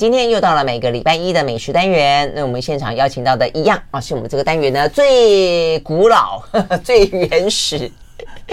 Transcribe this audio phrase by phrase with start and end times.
[0.00, 7.92] 今天又到了每个礼拜一的美食单元，那我们现场邀请到的一样啊，是我们这个单元呢最古老、呵 呵最原始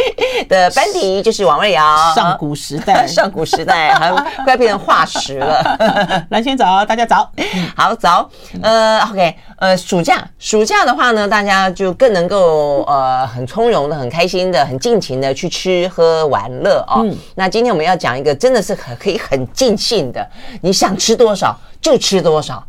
[0.48, 2.14] 的班底，就是王瑞瑶。
[2.16, 4.12] 上古时代， 上古时代，还
[4.44, 6.26] 快变成化石了。
[6.30, 7.30] 蓝先早，大家早，
[7.76, 8.30] 好早。
[8.62, 17.02] 呃，OK，呃，暑假，暑假的话呢，大家就更能够呃很从容的、很开心的、很尽情的去吃喝玩乐哦。
[17.04, 20.28] 嗯、那今天我们要讲一个真的是很可以很尽兴的，
[20.62, 22.64] 你想吃多少就吃多少，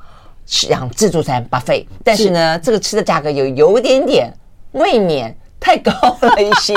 [0.47, 4.33] 吃养自助餐 buffet，但是呢，是这个吃的价格有有点点
[4.73, 5.35] 未免。
[5.61, 6.75] 太高了一些，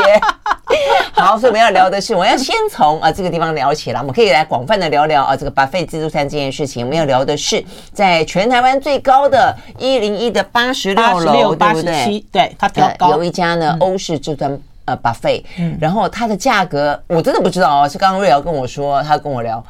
[1.13, 6.85] 好，所以我们要聊的是，我要先从啊这个地方聊起来，我们可以来广泛的聊聊啊这个 buffet 自助餐这件事情。
[6.85, 7.63] 我们要聊的是，
[7.93, 12.25] 在全台湾最高的一零一的八十六楼，对不对？
[12.31, 13.11] 对，它比较高。
[13.11, 15.43] 有一家呢欧式自助餐呃 buffet，
[15.79, 19.63] 然后它的价格我真的不知道哦，是刚刚瑞瑶跟我说，他跟我聊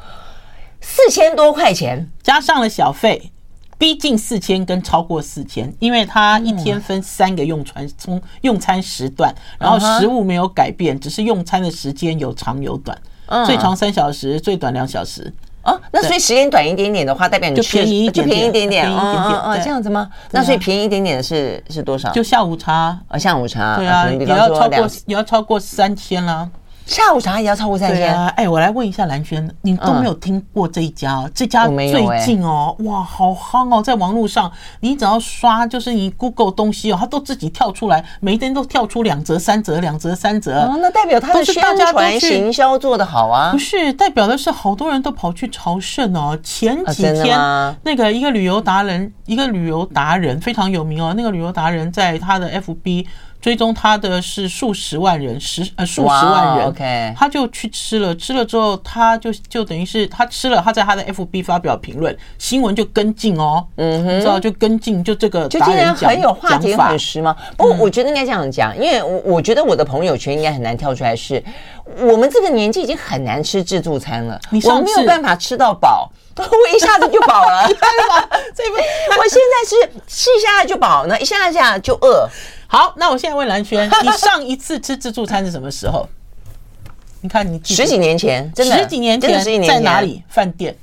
[0.80, 3.30] 四千多块钱，加上了小费。
[3.82, 12.96] 逼近四千跟超过四千，因为它一天分三个用餐从用餐时段，然后食物没有改变，只是用餐的时间有长有短，
[13.44, 15.34] 最长三小时，最短两小时。
[15.64, 20.08] 哦，那所以时间短一点点的话，代表你就便宜就便宜一点点，便宜一点点，哦，这样子吗？
[20.30, 22.08] 那所以便宜一点点的是是多少？
[22.12, 23.74] 就下午茶啊，下午茶。
[23.76, 26.48] 对啊，也要超过也要超过三千啦。
[26.86, 28.26] 下午茶也要超过三千啊！
[28.36, 31.30] 哎，我来问一下蓝轩，你都没有听过这一家哦？
[31.34, 33.82] 这家最近哦，哇，好夯哦！
[33.82, 40.60] 在网络上，你只要刷，就是你 Google 东西哦，它都自己跳出来，每一天都跳出两折、三折、两折、三折。
[40.62, 43.52] 哦，那代表它的宣传行销做得好啊？
[43.52, 46.38] 不是，代表的是好多人都跑去朝圣哦。
[46.42, 47.38] 前几天
[47.84, 51.14] 那个一个旅游达人，一个旅游达人非常有名哦。
[51.16, 53.06] 那个旅游达人在他的 FB。
[53.42, 57.14] 追踪他的是数十万人，十呃数十万人。
[57.18, 67.36] 他就去吃了，吃了之后他就就等于是他吃了，他在他的 FB 发表评论，新闻就跟进哦，嗯哼，知道就跟进，就这个就竟然很有话题很实吗？
[67.56, 71.42] 不过我觉得应该这样讲，因为我我觉得我的朋友圈应该很难跳出来，是
[71.98, 77.74] 我们这个年纪已经很难吃自助餐了，你我没有办法吃到饱，我一下子就饱了， 对
[78.08, 78.28] 吧？
[78.54, 78.76] 这不，
[79.18, 82.28] 我现在是吃一下就饱，那一下下就饿。
[82.72, 86.08] 好，那我现在问蓝轩， 你上一次吃自助餐是什么时候？
[87.20, 90.22] 你看你十几年前，真的十几年前在哪里？
[90.26, 90.74] 饭店？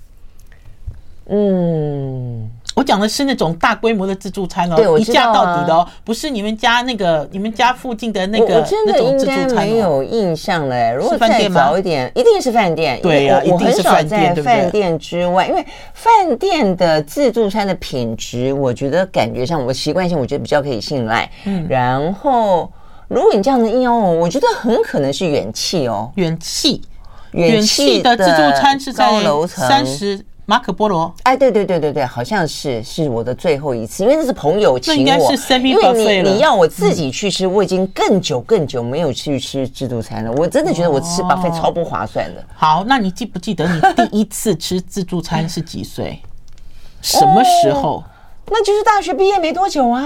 [1.25, 2.47] 嗯。
[2.79, 9.67] 我讲的是那种大规模的自助餐哦，一价到底的哦，不是你们家那个你们家附近的那个那种自助餐。
[9.67, 12.97] 没有印象嘞，如果再早一点，一定是饭店。
[13.01, 14.21] 对呀，一定是饭店。
[14.21, 21.29] 我很少在饭店之外，因为饭店的自助餐的品质，我觉得感觉上我习惯性，我觉得比较可以信赖。
[21.43, 22.71] 嗯，然后
[23.09, 26.81] 如果你这样子硬要我，我觉得很可能是远气哦，远气，
[27.31, 29.05] 远气的自助餐是在
[29.47, 30.25] 三十。
[30.49, 40.31] 马可波罗，哎，对对对对对，好像是是我的最后一次，因为那是朋友请我，应该是 semi 因为你你要我自己去吃，我已经更久更久没有去吃自助餐了。
[40.31, 42.43] 我真的觉得我吃 buffet 超不划算的。
[42.55, 46.19] 好，那你记不记得你第一次吃自助餐是几岁？
[47.03, 48.03] 什么时候？
[48.51, 50.01] 那就是大学毕业没多久啊！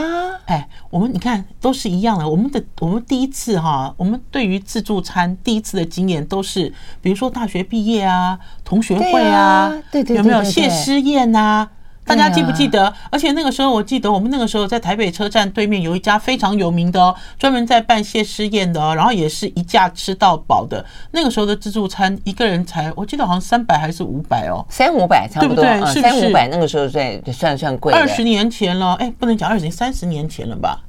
[0.45, 2.27] 哎，我们你看都是一样的。
[2.27, 6.71] 我们的我们第一次哈，我们对于自助餐第一次的经验都是，
[7.01, 11.69] 比如说大学毕业啊，同学会啊，对对，有没有谢师宴呐？
[12.05, 12.93] 大家记不记得？
[13.09, 20.83] 而且那个时候，我记得我们那个时候在台北车站对面有一家非常有名的哦，专门在办谢师宴的哦，然后也是一价吃到饱的。
[21.11, 25.63] 那个时候的自助餐一个人才，我记得好像三百还是五百哦，三五百差不多？
[25.93, 27.93] 三五百那个时候算算算贵。
[27.93, 30.81] 二十年前了，哎，不能讲二十年，三十年前了吧？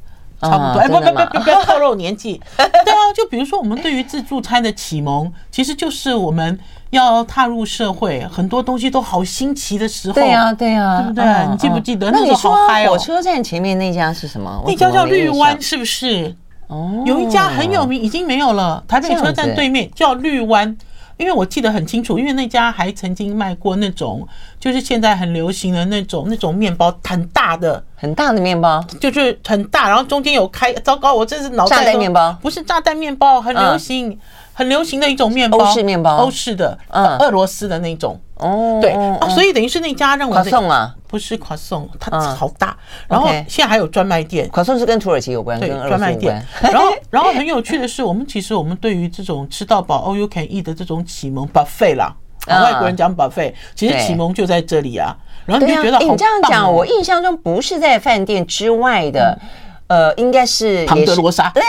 [0.44, 0.80] 差不多。
[0.80, 2.40] 哎，不不不不，不要透露年纪。
[2.56, 6.58] 对啊，就比如说我们对于自助餐的启蒙，其实就是我们。
[6.90, 10.14] 要踏入社会，很多东西都好新奇的时候。
[10.14, 11.24] 对呀，对呀，对不对？
[11.50, 12.90] 你记不记得那个好嗨哦？
[12.90, 14.62] 火车站前面那家是什么？
[14.64, 16.32] 那家叫绿湾，是不是？
[16.68, 18.80] 哦，有一家很有名，已经没有了。
[18.86, 20.76] 台北车站对面叫绿湾，
[21.16, 24.26] 因为我记得很清楚，因为那家还曾经卖过那种，
[24.58, 30.72] 就是现在很流行的那种那种面包，很大的很大的面包，就是很大，然后中间有开。
[30.74, 31.76] 糟糕，我这是脑袋。
[31.76, 34.18] 炸弹面包不是炸弹面包，很流行。
[34.56, 42.76] 很流行的一种面包，欧式面包，欧式的，嗯，俄罗斯的那种，哦，对哦，所以等于是那家让我夸送啊，不是夸送，它好大，
[43.08, 52.14] 然后现在还有专卖店，夸送是跟土耳其有关，对，专卖店， 然后然后很有趣的是，我们其实我们对于这种吃到饱 all you can eat 的这种启蒙 buffet 啦，
[52.48, 55.16] 外国人讲 buffet，其实启蒙就在这里啊，
[55.46, 59.38] 然后你就觉得，你这样讲，我印象中不是在饭店之外的。
[59.86, 61.62] 呃，应该是庞德罗莎，对，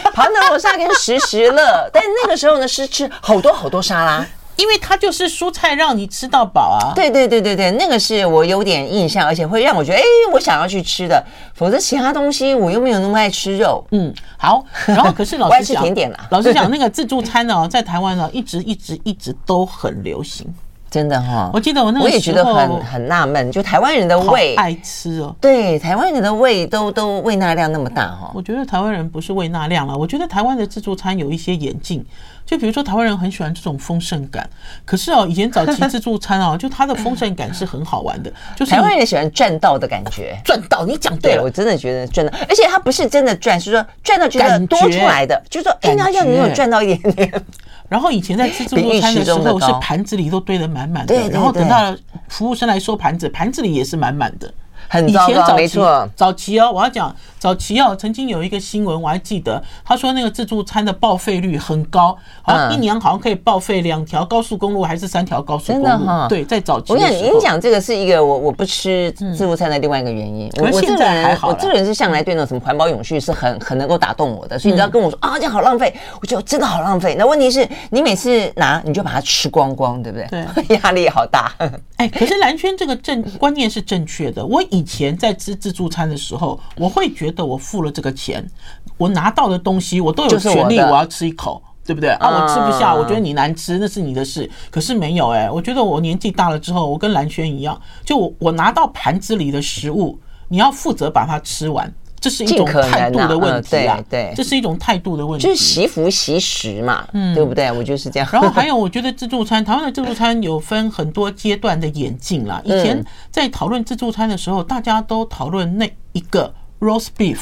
[0.12, 4.26] 庞德罗莎跟时时乐，但那个时候呢是吃好多好多沙拉，
[4.56, 6.92] 因为它就是蔬菜让你吃到饱啊。
[6.94, 11.22] 对对对对对，那个是我有点印象，而且会让我觉得，哎，我想要去吃的。
[11.54, 13.84] 否则其他东西我又没有那么爱吃肉。
[13.90, 14.64] 嗯，好。
[14.86, 16.26] 然后可是老师讲，我爱吃甜点啦。
[16.30, 20.46] 老实讲，那个自助餐呢，在台湾呢，一直一直一直都很流行。
[20.88, 25.34] 真的哈，我记得我那个时候我也觉得很很纳闷，就台湾人的胃爱吃哦。
[25.40, 28.30] 对，台湾人的胃都都胃纳量那么大哈。
[28.32, 32.06] 我觉得台湾人不是胃纳量了，我觉得台湾的自助餐有一些演进，
[32.46, 34.48] 就比如说台湾人很喜欢这种丰盛感。
[34.84, 40.34] 可是哦，以前早期自助餐哦， 就它的丰盛感是很好玩的，就是台湾人喜欢赚到的感觉。
[40.44, 47.44] 赚到，你讲对了，我真的觉得赚到，而且它不是真的赚，是说赚到觉得多出来的，就是说哎，好像你有赚到一点点。
[47.88, 51.94] 然后以前在吃自助餐的时候，是盘子里都堆得满满的，然后等到
[52.28, 54.52] 服务生来收盘子，盘子里也是满满的。
[54.88, 56.08] 很糟糕，没错。
[56.14, 65.88] 早期哦，我要讲早期哦，曾经有一个新闻我还记得，他说那个自助餐的报废率很高，好像一年好像可以报废两条高速公路还是三条高速公路。
[65.88, 66.92] 真的哈，对，在早期。
[66.92, 70.50] 我跟你讲这个是一个我我不吃自助餐的另外一个原因。
[70.58, 77.14] 我现在还好，我这个人是向来对那种什么环保永续是很很能够打动我的，所以你知道跟我说啊，这样好浪费，我觉得真的好浪费。
[77.18, 80.26] 那问题是你每次拿你就把它吃光光，对不对？
[80.66, 81.52] 对， 压力好大。
[81.96, 84.44] 哎，可是蓝轩这个正观念是正确的。
[84.44, 88.48] 我以前在吃自助餐的时候，我会觉得我付了这个钱，
[88.96, 92.10] 我拿到的东西我都有权利，我要吃一口，对不对？
[92.10, 94.50] 啊，我吃不下，我觉得你难吃，那是你的事。
[94.70, 100.18] 可是没有哎，我觉得我年纪大了之后，我跟蓝轩一样，就我我拿到盘子里的食物，
[100.48, 101.92] 你要负责把它吃完。
[102.26, 107.70] 这是一种态度的问题啊，对，这是一种态度的问题，就是习福习食嘛，嗯，对不对？
[107.70, 108.28] 我就是这样。
[108.32, 112.60] 然后还有，我觉得自助餐，台湾的自助餐有分很多阶段的演进啦。
[112.64, 117.38] 以前在讨论自助餐的时候，大家都讨论那一个 roast beef。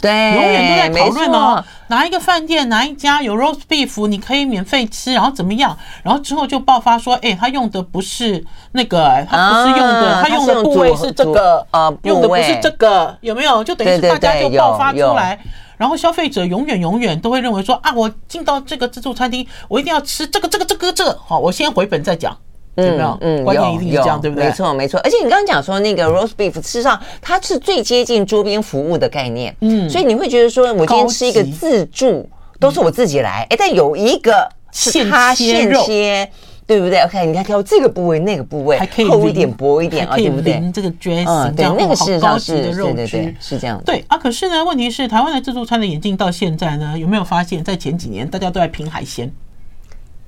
[0.00, 5.76] 对，永远都在讨论哦，哪一个饭店哪一家有 roast beef，你可以免费吃，然后怎么样？
[6.02, 13.62] 然后之后就爆发说，哎，他用的不是那个，他不是用的，他用的部位是这个，呃，用的不是这个，有没有？
[13.62, 15.38] 就等于是大家就爆发出来，
[15.76, 22.36] 然后消费者永远永远都会认为说，啊，我进到这个自助餐厅，我一定要吃这个这个这个这个，好，我先回本再讲。
[22.76, 23.18] 有没有？
[23.20, 24.46] 嗯，关键一定是这样，对不对？
[24.46, 25.00] 没错，没错。
[25.00, 29.54] 而且你刚刚讲说那个 roast beef，事实上它是最接近桌边服务的概念。
[29.60, 32.28] 嗯，所以你会觉得说，我今天吃一个自助，
[32.58, 33.46] 都是我自己来。
[33.50, 36.30] 哎，但有一个是他现切，
[36.66, 40.62] 对不对？OK，你看挑这个部位，那个部位，还可以厚一点、薄一点啊，对不对？
[40.72, 43.82] 这个 dressing，对，那个事实上是对对对，是这样。
[43.84, 49.28] 对啊，可是呢，问题是台湾的自助餐的演进到现在呢，有没有发现，在前几年大家都在拼海鲜？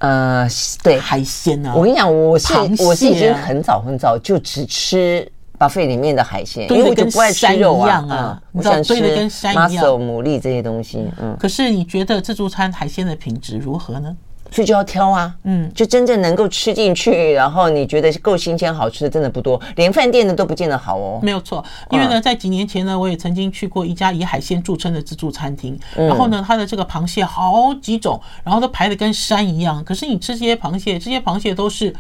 [0.03, 0.49] 呃，
[0.83, 11.09] 对海鲜啊，我跟你讲，我是我是已经很早很早就只吃 buffet 里面的海鲜，因为我就不爱吃肉啊，啊，我想吃跟山一样，牡蛎这些东西。
[11.21, 14.17] 嗯，可是你觉得自助餐海鲜的品质如何呢？
[14.53, 21.19] 所以就要挑啊，嗯，就真正能够吃进去，然后你觉得够新鲜好吃的，真的不多，连饭店的都不见得好哦。
[21.23, 29.83] 没有错，因为呢，在几年前呢，我也曾经去过一家以海鲜著称的自助餐厅，然后呢，它的这个螃蟹好几种，然后都排的跟山一样。
[29.83, 31.95] 可是你吃这些螃蟹，这些螃蟹都是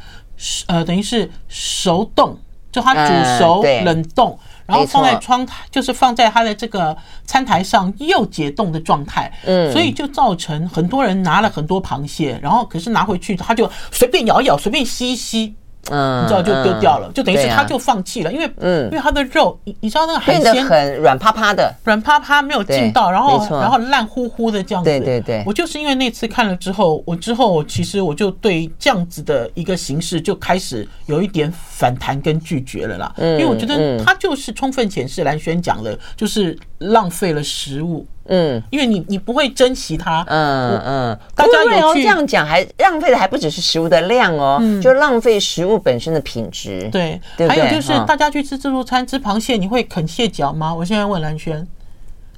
[0.66, 2.36] 呃，等于是熟冻，
[2.70, 4.38] 就它煮熟冷冻。
[4.66, 15.54] 然后放在窗台，就是放在他的这个餐台上又解冻的状态，嗯，所以就造成很多人拿了很多螃蟹，然后可是拿回去他就随便咬一咬，随便吸一吸。
[15.90, 24.88] 嗯，你知道就丢掉了，就等于是他就放弃了，因为嗯，因为他的肉，你你知道那个海鲜很软趴趴的，软趴趴没有劲道，然后然后烂乎乎的这样子。
[24.88, 33.12] 对对对，我就是因为那次看了之后，我之后其实我就对这样子的一个形式就开始有一点反弹跟拒绝了啦。
[33.16, 38.06] 嗯，因为我觉得他就是充分显示蓝轩讲的，就是浪费了食物。
[38.26, 46.88] 嗯，因为你你不会珍惜它，嗯嗯，大家有去这样讲，还浪费的还不只是食物的量哦，就浪费食物本身的品质。
[46.92, 50.72] 对，还有就是大家去吃自助餐吃螃蟹，你会啃蟹脚吗？
[50.72, 51.66] 我现在问蓝轩，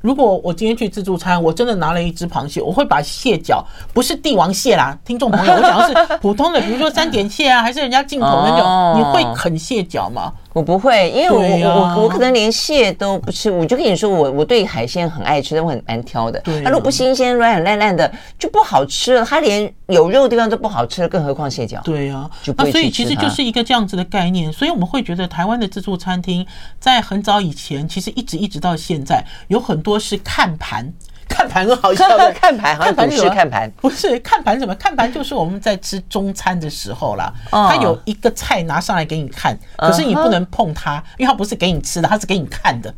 [0.00, 10.32] 如果我今天去自助餐，我真的拿了一只螃蟹，我会把蟹脚，不是帝王蟹啦，听众朋友，我讲的是普通的，比如说三点蟹啊，还是人家进口的那种，你会啃蟹脚吗？
[10.54, 13.50] 我不会，因为我我我可能连蟹都不吃。
[13.50, 16.40] 我就跟你说，我我对海鲜很爱吃，但我很蛮挑的。
[16.42, 19.24] 对它如果不新鲜、软软烂烂的，就不好吃了。
[19.24, 21.80] 它连有肉的地方都不好吃了，更何况蟹脚。
[21.84, 24.52] 对呀，那所以其实就是一个这样子的概念。
[24.52, 26.46] 所以我们会觉得台湾的自助餐厅
[26.78, 30.92] 在很早以前，其实一直一直到现在，有很多是看盘。
[31.34, 34.74] 看盘很好笑的， 看盘好像不是看盘，不是看盘什么？
[34.76, 37.32] 看盘就是我们在吃中餐的时候啦。
[37.50, 42.94] 他有一个菜拿上来给你看，可是你不能碰它，因为它不是给你吃的，它是给你看的。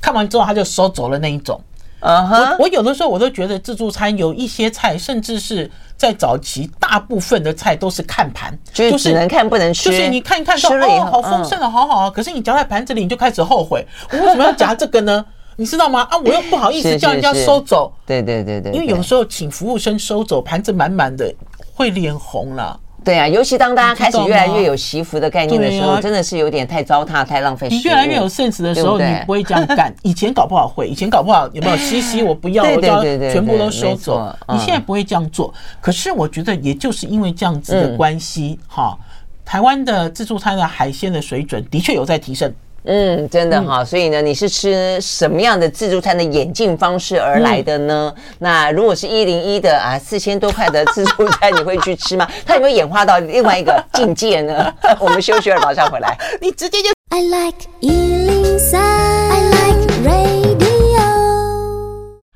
[0.00, 1.60] 看完之后他就收走了那一种。
[2.00, 15.24] 我我有的时候我都觉得自助餐有一些菜，甚至是在早期，大部分的菜都是看盘，就是只能看不能吃，就是你看一看说哦，好丰盛的，好好啊，可是你夹在盘子里，你就开始后悔，我为什么要夹这个呢？
[15.60, 16.06] 你知道吗？
[16.08, 21.34] 啊，我又不好意思叫人家收走，对对对对，因为有时候请服务生收走盘子满满的，
[21.74, 22.78] 会脸红了。
[23.04, 27.66] 对啊，尤其当大家开始越来越有惜福的概念的时候，真的是有点太糟蹋、太浪费。
[27.68, 29.92] 你越来越有 sense 的时候，你不会这样干。
[30.04, 32.22] 以前搞不好会，以前搞不好有没有西西？
[32.22, 34.32] 我不要，我要全部都收走。
[34.52, 35.52] 你现在不会这样做。
[35.80, 38.96] 可是我觉得，也就是因为这样子的关系，哈，
[39.44, 42.52] 台湾的自助餐的海鲜的水准的确有在提升。
[42.90, 48.10] 嗯，真的哈，所以呢，你是吃什么样的自助餐的演进方式而来的呢？
[48.16, 52.26] 嗯、那如果是一零一的啊，四千多块的自助餐，你会去吃吗？
[52.46, 54.72] 它有没有演化到另外一个境界呢？
[54.98, 56.16] 我们休息了，马上回来。
[56.40, 56.88] 你直接就。
[57.10, 60.47] I like 103, I like radio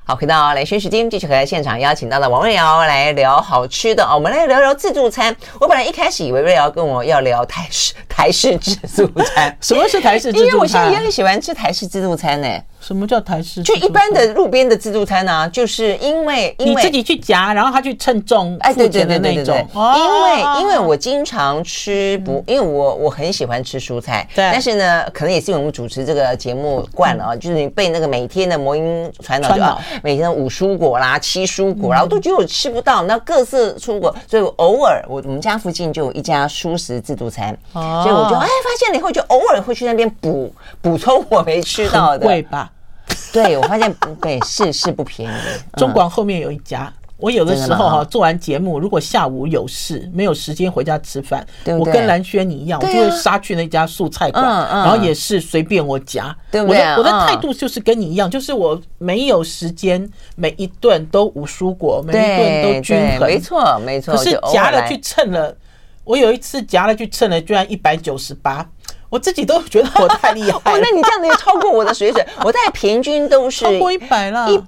[0.04, 4.16] 好，回到来宣时间，继续回来现场邀请到了王瑞瑶来聊好吃的哦。
[4.16, 5.34] 我们来聊聊自助餐。
[5.60, 8.74] 我本来一开始以为瑞瑶跟我要聊台式台式自
[9.06, 10.46] 助餐， 什么是台式自助餐？
[10.46, 12.48] 因为我现在也很喜欢吃台式自助餐呢。
[12.82, 13.62] 什么叫台式？
[13.62, 29.62] 就一般的路边的自助餐啊，就是因为因为你自己去夹，然后他去称重，哎，对对对对对，因为因为我经常吃不，因为我我很喜欢吃蔬菜，对，但是呢，可能也是因为我们主持这个节目惯了啊，就是你被那个每天的魔音传导，就
[30.02, 42.71] 每天的五蔬果啦、七蔬果啦，我都觉得我吃不到，那各色蔬果，所以偶尔我我们家附近就有一家蔬食自助餐，所以我就哎发现了以后，就偶尔会去那边补补充我没吃到的，贵吧？
[43.32, 45.36] 对，我发现对是是不便宜。
[45.78, 51.46] 中广后面有一家，我有的时候哈做完节目，如果下午有事没有时间回家吃饭，
[51.78, 56.34] 我跟蓝轩你一样，我就会杀去那家素菜馆，然后也是随便我夹。
[56.50, 56.82] 对不对？
[56.96, 60.06] 我的态度就是跟你一样，就是我没有时间
[60.36, 64.14] 每一顿都五蔬果，每一顿都均衡，没错没错。
[64.14, 65.56] 可是夹了去称了，
[66.04, 68.68] 我有一次夹了去称了，居然一百九十八。
[69.12, 72.26] 我自己都觉得我太厉害那你这样子也超过我的水准。
[72.42, 74.50] 我大概平均都是超过一百了。
[74.50, 74.58] 一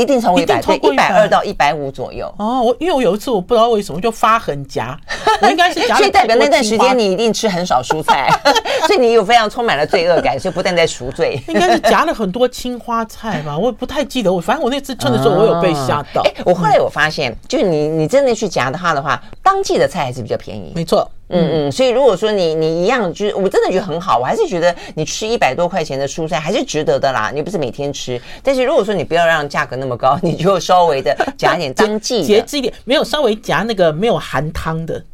[0.00, 2.32] 一定超过一百，对，一百二到一百五左右。
[2.38, 4.98] 哦，我因为我有一次我不知道为什么就发狠夹，
[5.42, 5.96] 我应该是夹。
[5.96, 8.30] 所以代表那段时间你一定吃很少蔬菜，
[8.86, 11.38] 所以你有非常充满了罪恶感，所以不但在赎罪。
[11.48, 14.32] 应该是夹了很多青花菜吧，我也不太记得。
[14.32, 16.22] 我反正我那次称的时候，我有被吓到。
[16.22, 20.72] 哎，我后来我发现，就是你你真的去夹的话的话，当季的菜还是比较便宜。
[20.74, 21.10] 没错。
[21.30, 27.30] 嗯嗯，所以如果说你你一样，就是我真的觉得很好，我还是觉得你吃一百多块钱的蔬菜还是值得的啦。
[27.34, 35.04] 你不是每天吃，但是如果说你不要让价格那么高，你就稍微的夹一点 当季节制一点，没有稍微夹那个没有含汤的，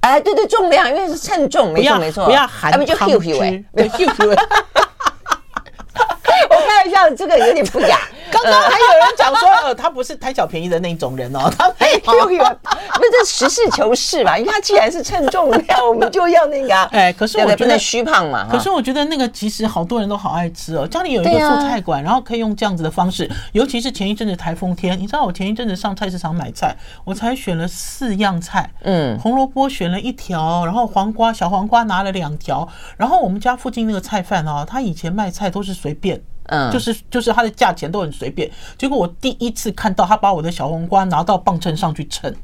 [0.00, 3.82] 哎，对对，重量因为是称重，没错没错，不要含汤汁，对，我
[6.66, 7.98] 开玩笑，这个有点不雅。
[8.28, 14.36] 刚刚还有人讲说，呃，他不是贪小便宜的那种人哦，他 没有，有，那这实事求是嘛？
[14.36, 16.74] 因为他既然是称重量，我们就要那个。
[16.90, 18.48] 哎，可是我觉得虚胖嘛。
[18.50, 20.86] 可是我觉得那个其实好多人都好爱吃哦。
[20.86, 36.20] 家里有一个素菜馆，然后可以用这样子的方式，尤其是前一阵子台风天，你知道我前一阵子上菜市场买菜，我才选了四样菜，嗯，红萝卜选了一条，然后黄瓜小黄瓜拿了两条，然后我们家附近那个菜贩哦，他以前卖菜都是随便。
[36.48, 42.34] 嗯，就是就是它的价钱都很随便，结果我第一次看到他把我的小黄瓜拿到磅秤上去称，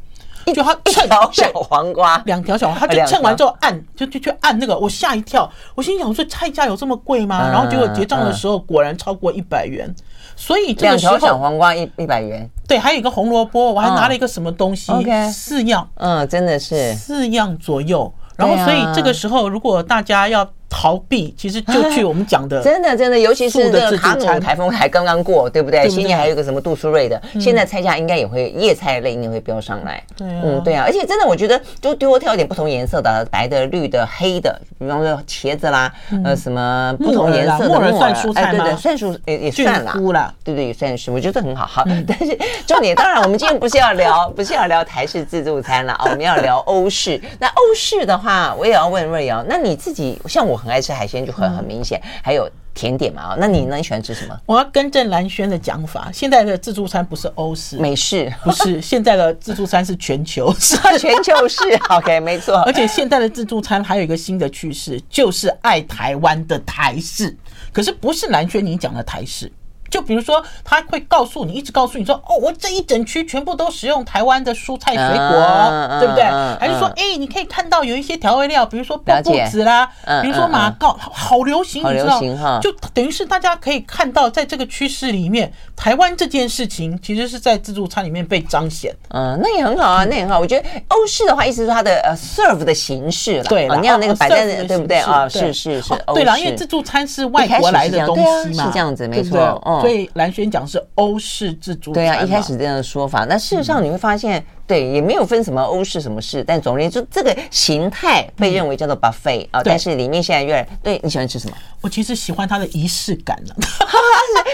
[0.54, 7.48] 就他称小黄瓜两条小黄瓜，他就称完之后按就就去按那个，我吓一跳，我心想我说菜价有这么贵吗？
[7.50, 9.94] 然后结果结账的时候果然超过一百元，
[10.34, 14.92] 所以两条小黄瓜一一百元，对，还有一个红萝卜，我还拿了一个什么东西
[15.32, 20.48] 四样，嗯，真的是四样左右，然后所以这个时候如果大家要。
[20.74, 25.86] 逃避其实就去我们讲的， 真的真的，尤其是这个卡努台风还刚刚过，对不对？
[25.86, 30.02] 今年还有一个什么杜苏芮的，现在菜价应该也会叶菜类应该会飙上来。
[30.20, 35.92] 嗯，对啊，而且真的我觉得就多挑一点不同颜色的，白的、绿的、黑的，比方说茄子啦，
[36.24, 38.64] 呃，什么不同颜色的木耳，算蔬菜吗？
[38.64, 41.66] 对对，算蔬也也算啦，对对也算是，我觉得很好。
[41.66, 42.36] 好，但是
[42.66, 47.20] 重点当然我们今天不是要聊， 不是要聊台式自助餐了啊，我们要聊欧式。
[47.38, 53.34] 那欧式的话，我也要问瑞瑶，那你自己像我很爱吃海鲜，就很很明显，还有甜点嘛？
[53.38, 53.76] 那你呢？
[53.76, 54.38] 你喜欢吃什么？
[54.46, 61.58] 我要更正蓝轩的讲法，现在的自助餐不是欧式、美式，不是现在的自助餐是全球式， 全球式。
[61.90, 62.56] OK，没错。
[62.62, 67.36] 而且现在的自助餐还有一个新的趋势，就是爱台湾的台式。
[67.72, 69.50] 可是不是蓝轩你讲的台式，
[69.92, 76.24] 就比如说，他会告诉你，一直告诉你说，哦，我这一整区全部都使用台湾的蔬菜水果，对不对？
[76.58, 79.86] 还是说，哎，你可以看到有一些调味料，比如说波布子啦，
[80.22, 82.58] 比如说马告，好流行，你知道？
[82.60, 88.96] 就等于是大家可以看到，在这个趋势里面，台湾这件事情其实是在自助餐里面被彰显。
[89.10, 90.40] 嗯，那也很好啊，那也很好。
[90.40, 95.28] 我觉得欧式的话，意思是它的呃 serve 的形式了，对，你要那个摆在，对不对啊？
[95.28, 99.81] 是是是，对了，因为自助餐是外国来的东西嘛，是这样子，没错。
[99.82, 103.26] 所以蓝轩讲是欧式自助餐，对啊，一开始这样的说法。
[103.28, 109.60] 那事实上你会发现，对，也没有分什么欧式什么式，但总而言之，这个形态被认为叫做 buffet 啊。
[109.62, 111.56] 但是里面现在越来，对，你喜欢吃什么？
[111.80, 113.54] 我其实喜欢它的仪式感呢。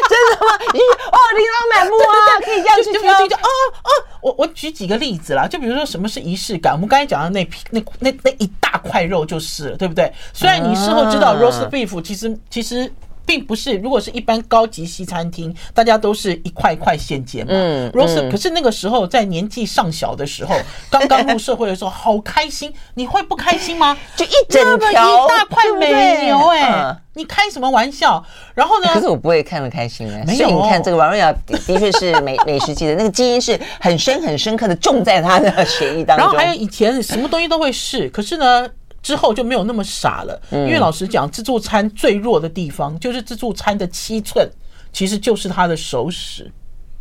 [0.09, 0.53] 真的吗？
[0.53, 3.13] 哦，琳琅满目啊，可以这样去挑。
[3.39, 3.45] 哦
[3.85, 3.91] 哦，
[4.23, 10.11] 我我举几个例子啦，就比如说什么是仪式感，我们刚才讲的那批那那那一大块肉就是了，对不对？
[10.33, 12.91] 虽然你事后知道 roast beef 其实其实。
[13.29, 17.53] 并不是，如果是一般高级西餐厅，大家都是一块一块现煎嘛。
[17.55, 20.57] 嗯，如果是，可是那个时候在年纪尚小的时候，
[20.91, 23.95] 刚刚入社会的时候，好开心，你会不开心吗？
[24.17, 28.25] 就一整条一大块美牛，哎，你开什么玩笑？
[28.55, 28.89] 然后呢？
[28.95, 30.25] 可是我不会看得开心哎。
[30.35, 36.25] 所以你看，这个王瑞瑶的确是美美食界的那个基因是很深很深刻的种在他的血液当中。
[36.25, 38.67] 然后还有以前什么东西都会试，可是呢？
[39.03, 44.49] 之后就没有那么傻了，因为老实讲，自助餐最弱的地方就是自助餐的七寸，
[44.93, 46.51] 其实就是它的熟食。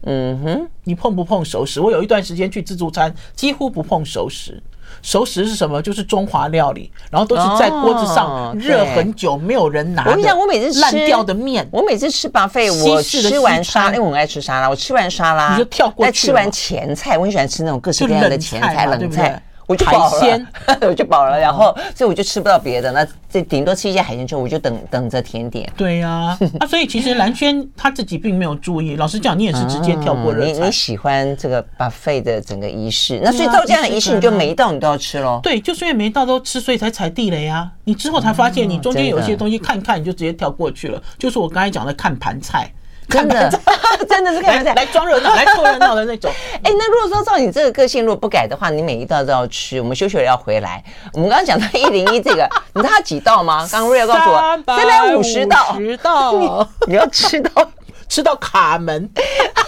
[0.03, 1.81] 嗯哼，你碰不碰熟食？
[1.81, 4.61] 我有一段时间去自助餐，几乎不碰熟食。
[5.01, 5.81] 熟食是什么？
[5.81, 10.05] 就是中华料理，然后都是在锅子上热很久，没有人拿。
[10.05, 16.11] 我跟你讲，我每次吃烂掉的面，我每次吃 buffet，我吃完沙拉，因为我很爱吃沙拉，我吃完沙拉你就跳过去。
[16.11, 19.41] 再吃完前菜，我很喜欢吃那种各式各样的前菜、冷菜。
[19.67, 20.47] 我就饱了，
[20.87, 25.69] 我就饱了，然后所以我就吃不到别的，那这顶多吃一些海鲜之后，我就等等着甜点。
[25.75, 28.95] 对呀， 啊，所以其实蓝轩他自己并没有注意。
[28.95, 30.51] 老实讲，你也是直接跳过热菜。
[30.53, 35.41] 你你喜欢这个 buffet 的整个仪式，那所以到这样的仪式，你就每一道你都要吃喽。
[35.43, 37.69] 对，就是因为每一道都吃，所以才踩地雷啊。
[37.83, 42.71] 你之后才发现，你中间有些东西看看你就直接跳过去了，就是我刚才讲的看盘菜。
[43.09, 43.49] 真的，
[44.07, 46.31] 真的是看来装热闹、 来凑热闹的那种。
[46.63, 49.79] 哎，那如果说照你这个个性，如果不改的话，你每一道都要吃。
[49.79, 50.83] 我们休息了要回来。
[51.13, 53.67] 我们刚刚讲到一零一这个， 你知道它几道吗？
[53.71, 57.71] 刚刚瑞瑶告诉我，三百五十道，十道，你要吃到
[58.09, 59.09] 吃到卡门，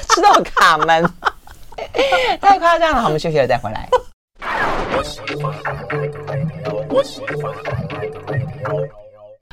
[0.09, 1.09] 吃到卡门，
[2.41, 3.01] 太夸张了。
[3.01, 3.89] 好，我们休息了再回来。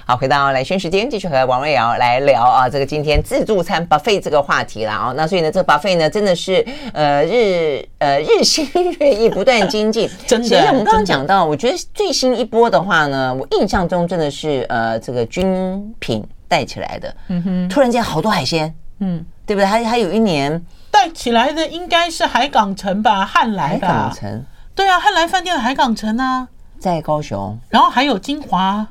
[0.08, 5.12] 好，回到来宣时间，继续和王瑞瑶来聊啊，这个今天自助餐 buffet 这个话题了啊。
[5.16, 8.64] 那所以呢，这个 buffet 呢，真的是呃日呃日新
[9.00, 10.08] 月异，不断精进。
[10.24, 17.12] 真的，其实我们刚刚讲到，我觉得最新一波的话呢，我印象中真的是呃这个军品带起来的。
[17.26, 19.66] 嗯哼，突然间好多海鲜，嗯，对不对？
[19.66, 23.88] 还还有一年带起来的应该是海港城吧，汉来吧。
[23.88, 26.46] 海港城，对啊，汉来饭店的海港城啊，
[26.78, 28.86] 在高雄，然后还有金华。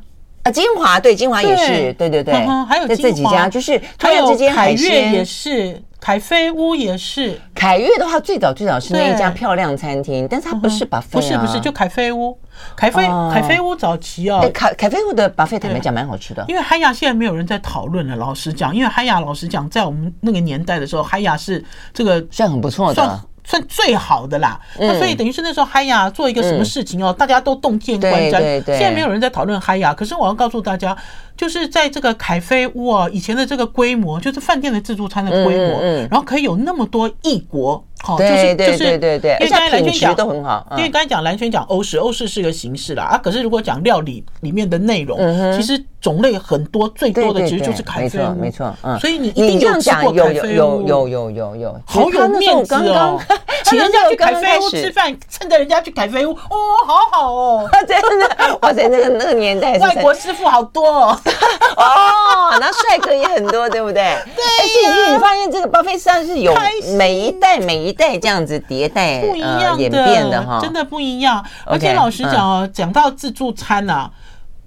[0.46, 2.36] 啊，金华对，金华也是，对对对，
[2.68, 7.42] 还有这几家，就是还有这间海鲜也是，凯菲屋也是。
[7.56, 12.38] 凯悦的话，最早最早是那一家漂亮餐厅，但是它不是 buffet，不是不是，就凯菲屋，
[12.76, 16.46] 凯菲凯菲屋早期哦，凯凯菲屋的 buffet 坦白讲蛮好吃的。
[16.48, 23.20] 因为海雅现在没有人在讨论了，老实讲，因为海雅老实讲，在我们那个年代的时候，海雅是这个算很不错的。
[23.46, 28.64] 算最好的啦，那所以等于是那时候嗨呀做一个什么事情哦，大家都洞见观瞻。
[28.66, 30.98] 现在没有人在讨论嗨呀，可是我要告诉大家，
[31.38, 37.84] 就是在这个凯菲屋啊，以前的这个规模，就是饭店的自助餐的规模，然后可以有那么多异国。
[38.02, 45.18] 好，就是就是对对，因为刚才蓝轩讲都很好，因为刚才讲蓝轩讲欧式，欧式是一个形式啦啊，可是如果讲料理里面的内容，
[45.58, 53.20] 其实种类很多，最多的其实就是凯菲屋，没错，嗯，所以你一定有吃过凯菲屋，有有有有有，好有面子哦，
[53.66, 56.38] 请人家去凯菲屋吃饭，趁着人家去凯菲屋，哦，
[56.86, 61.20] 好好哦， 真的，哇塞，那个那个年代，外国师傅好多哦，
[61.76, 64.04] 哦，那帅哥也很多，对不对？
[64.36, 66.54] 对，而且你发现这个 buffet 上是有
[66.96, 67.96] 每一代每一。
[67.96, 71.42] 代这样子迭代不一样演变的哈，真的不一样。
[71.66, 74.12] 而且老实讲哦，讲到自助餐呐，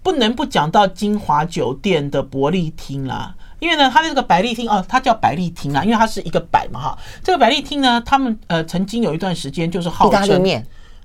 [0.02, 3.34] 不能不讲到金华酒店的伯利厅啦。
[3.58, 6.98] 因为呢，它的这个百丽厅哦，它叫百丽厅啊，因为它是一个百嘛哈。
[7.22, 10.42] 这个百丽厅呢，他们呃曾经有一段时间就是号称。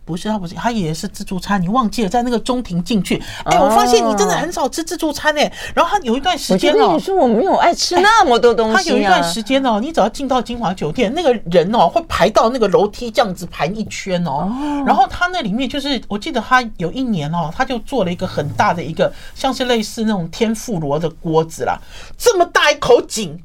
[0.05, 1.61] 不是，他不是，他也是自助餐。
[1.61, 5.51] 你忘记了，在那个中庭进去，哎，我发现你真的很少吃自助餐哎。
[5.73, 8.75] 然后他有一段时间哦，你说我没有爱吃那么多东西。
[8.75, 14.51] 他有一段时间哦，你只要进到金华酒店，那个人哦会排到那个楼梯这样子排一圈哦。
[14.85, 21.79] 然后他那里面就是，我记得他有一年哦，他就做了一个很大的一个，像是类似那种天妇罗的锅子啦，
[22.17, 23.41] 这么大一口井。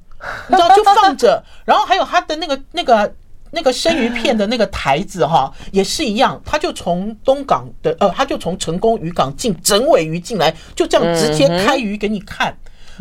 [0.48, 3.14] 你知道就放着， 然后还有他的那个那个
[3.50, 12.56] 那个生鱼片的那个台子哈，也是一样，他就从东港的呃，他就从成功渔港进整尾鱼进来，就这样直接开鱼给你看。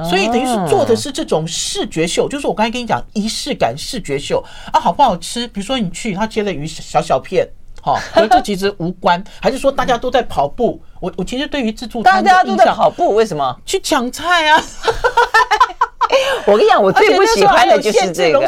[0.07, 5.47] 所以等于是做的是这种视觉秀，就是我刚才跟你讲仪式感视觉秀啊，好不好吃？
[5.47, 7.47] 比如说你去他切了鱼小小片，
[7.87, 10.81] 好， 和这其实无关，还是说大家都在跑步？
[10.99, 13.57] 我我其实对于自助餐，大家都在跑步，为什么？
[13.65, 14.61] 去抢菜啊！
[16.45, 18.39] 我跟你讲，我最不喜欢的就是这个。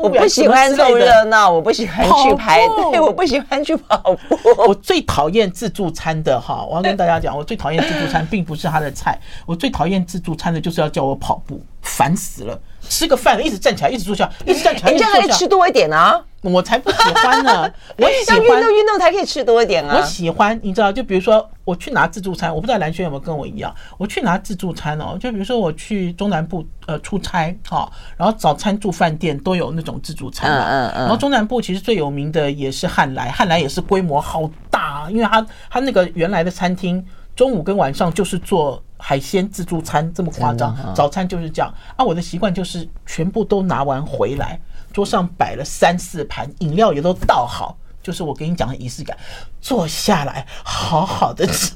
[0.00, 4.38] 我不喜欢凑热闹，我不喜欢去排队， 我不喜欢去跑步。
[4.68, 12.56] 我最讨厌自助餐的哈，我要跟大家讲，我最讨厌自助餐，并不是他的菜，我最讨厌自助餐的就是要叫我跑步，烦死了。
[12.88, 16.22] 吃个饭一直站起来，一直坐下，一直站起来，人家还得吃多一点啊。
[16.52, 17.70] 我才不喜欢呢！
[17.98, 19.96] 我喜欢运动运动才可以吃多一点啊！
[19.96, 25.16] 我喜欢，你知道，就比如说我去拿自助餐，我不知道蓝轩有没有跟我一样，我去拿自助餐哦。
[25.20, 30.66] 就比如说我去中南部呃出差哈，然后早餐住饭店都有那种自助餐嘛。
[30.68, 31.00] 嗯嗯。
[31.02, 37.04] 然后中南部其实最有名的也是汉来，汉来也是规模好大，因为他他那个原来的餐厅
[37.34, 40.74] 中午跟晚上就是做海鲜自助餐，这么夸张。
[40.94, 44.58] 早餐就是这样啊，我的习惯就是全部都拿完回来。
[44.96, 49.14] 桌上摆了三四盘饮料，也都倒好，就是我给你讲的仪式感。
[49.60, 51.74] 坐下来，好好的吃。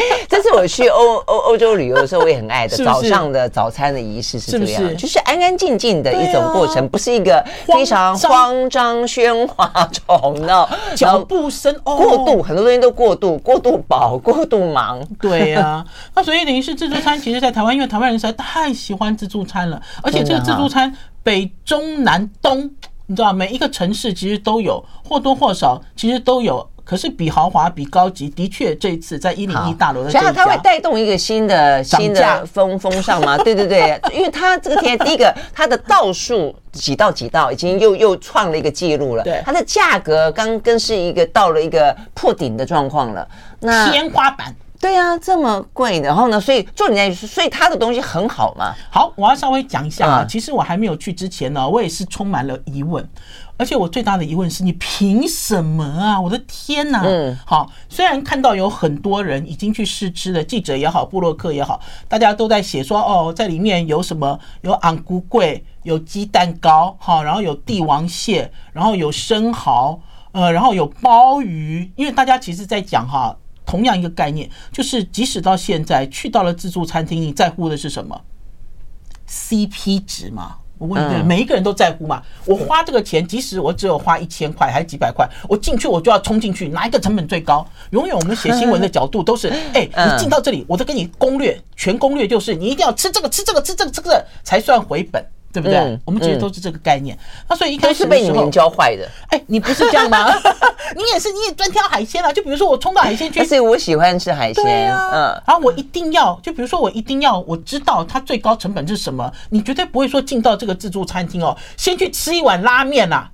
[0.28, 2.76] 这是我去欧欧欧洲旅游的时候，我也很爱的。
[2.84, 15.00] 早上的早餐的仪式是这样，就是安安静静的一种过程，不是一个非常慌张、喧哗、吵闹、 脚步声过度，很多东西都过度、过度饱、过度忙。
[15.20, 22.70] 对呀， 那所以等于是自助餐，其实，在台湾，因为台湾人实在太喜欢自助餐了，而且这个自助餐北中南东，
[23.06, 26.68] 你知道，每一个城市其实都有，或多或少其实都有。
[26.86, 33.36] 可是比豪华、比高级，的确这一次在一零一大楼的这一家，它会带动一个新的新的风风尚吗？
[33.42, 39.24] 对对对，因为它这个天第一个，它的道数几道几道已经又又创了一个记录了。
[39.24, 43.26] 对，它的价格刚更是一个到了一个破顶的状况了。
[43.58, 44.54] 那天花板。
[44.80, 46.40] 对呀，这么贵，然后呢？
[46.40, 48.74] 所以重点在，所以他的东西很好嘛。
[48.90, 50.26] 好，我要稍微讲一下啊。
[50.28, 53.08] 其实我还没有去之前呢，我也是充满了疑问。
[53.58, 56.20] 而且我最大的疑问是你凭什么啊？
[56.20, 57.00] 我的天哪！
[57.02, 64.38] 嗯，好，虽然看到有很多人已经去试吃了，记者也好，布洛克也好，大家都在写说哦，在里面有什么？
[64.60, 69.98] 有昂菇粿，有鸡蛋糕，好，然后有帝王蟹，然后有生蚝，
[70.32, 71.90] 呃，然后有鲍鱼。
[71.96, 73.34] 因为大家其实在讲哈，
[73.66, 78.18] 同样一个概念，就是即使到现在去到了自助餐厅，你在乎的是什么
[79.28, 80.56] ？CP 值嘛。
[80.78, 82.22] 我问对，每一个人都在乎嘛？
[82.44, 87.66] 我花这个钱，即使我只有花一千块还是几百块，我进去我就要冲进去，哪一个成本最高？
[87.92, 95.24] 永远我们写新闻的角度都是， 哎，你进到这里，我都给你攻略，全攻略就是你一定要吃这个，吃这个，吃这个，吃这个才算回本。
[95.52, 95.98] 对不对？
[96.04, 97.18] 我们其实都是这个概念。
[97.48, 99.08] 那所以一开始是被你们教坏的。
[99.30, 100.26] 哎，你不是这样吗？
[100.94, 102.32] 你也是，你也专挑海鲜啊。
[102.32, 104.62] 就比如说我冲到海鲜区，所以我喜欢吃海鲜。
[104.62, 105.42] 对啊，嗯。
[105.46, 109.32] 然后我一定要，就比如说我一定要，我知道它最高成本是什么。
[109.50, 113.30] 你绝对不会说进到这个自助餐厅哦，先去吃一碗拉面啦，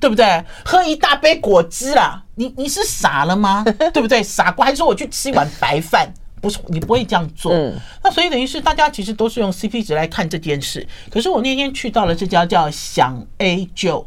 [0.00, 0.44] 对不对？
[0.64, 3.64] 喝一大杯果汁啦，你你是傻了吗？
[3.92, 4.22] 对不对？
[4.22, 6.12] 傻瓜，还是说我去吃一碗白饭？
[6.46, 7.52] 不是，你不会这样做。
[7.52, 10.86] 嗯，那所以等于是大家其实都是用 CP 值来看这件事。
[11.10, 14.06] 可是我那天去到了这家叫享 A 九，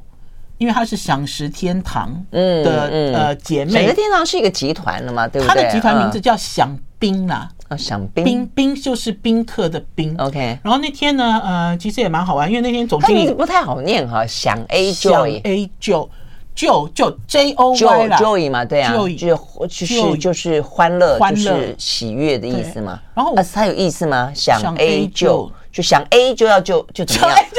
[0.57, 3.71] 因为它是享食天堂的呃姐妹。
[3.71, 5.27] 享食天堂是一个集团了嘛？
[5.27, 5.49] 对不对？
[5.49, 7.49] 它的集团名字叫享宾啦。
[7.67, 8.23] 啊，享宾。
[8.23, 10.15] 宾宾就是宾客的宾。
[10.17, 10.57] OK。
[10.63, 15.11] 然后那天呢，呃，其实也蛮好玩，因为那天总经理不太好念哈，享 A 就。
[15.25, 16.09] A 就。
[16.55, 19.35] 就就 J O Y 啦，Joy 嘛，对啊，就是
[19.67, 22.99] 就是就是欢乐，就是喜悦的意思嘛。
[23.15, 24.31] 然后啊，它有意思吗？
[24.35, 27.37] 想 A 就就想 A 就要就就怎么样？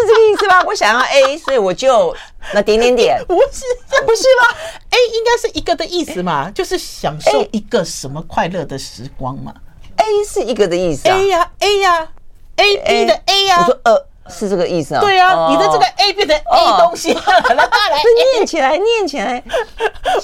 [0.00, 0.62] 是这个意思吗？
[0.66, 2.14] 我想要 A，所以我就
[2.54, 3.64] 那点点点， 不是
[4.06, 4.56] 不是吗
[4.90, 9.52] ？A 应该是一个的意思嘛，就是享受一个什么快乐的时光嘛。
[9.96, 12.08] A 是一个的意思，A 呀 A 呀
[12.56, 13.56] ，A B 的 A 呀。
[13.60, 14.09] 我说呃。
[14.30, 15.00] 是这个意思啊？
[15.00, 18.02] 对啊，你的这个 A 变成 A 东西，来来来，
[18.34, 19.42] 念起来，念起来。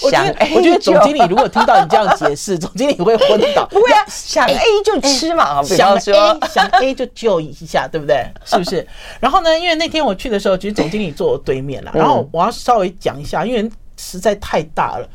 [0.02, 3.66] 我觉得，我觉得总经理如果听到你这样解释， 总经理会昏倒。
[3.66, 6.00] 不会啊，想 A 就吃嘛，想 A
[6.48, 8.26] 想 A 就救一下，对不对？
[8.44, 8.86] 是不是？
[9.20, 11.90] 然后呢，因为那天我去的时候，其实总经理坐我对面了。
[11.94, 15.08] 然后我要稍微讲一下，因为实在太大了。